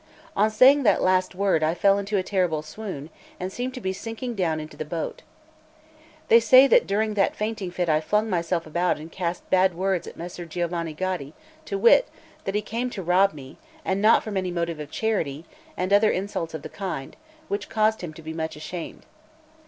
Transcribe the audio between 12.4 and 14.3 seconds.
that he came to rob me, and not